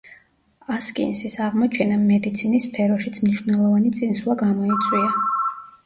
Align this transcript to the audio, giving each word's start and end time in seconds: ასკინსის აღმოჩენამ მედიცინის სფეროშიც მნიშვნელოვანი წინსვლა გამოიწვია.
ასკინსის 0.75 1.35
აღმოჩენამ 1.49 2.09
მედიცინის 2.13 2.67
სფეროშიც 2.71 3.23
მნიშვნელოვანი 3.29 3.97
წინსვლა 4.01 4.41
გამოიწვია. 4.45 5.19